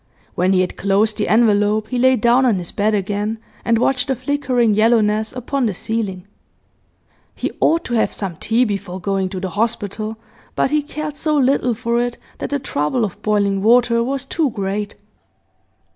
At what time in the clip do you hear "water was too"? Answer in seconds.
13.61-14.49